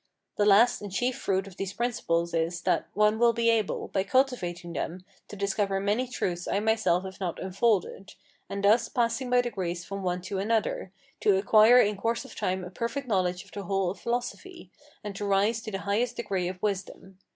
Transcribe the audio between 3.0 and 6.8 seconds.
will be able, by cultivating them, to discover many truths I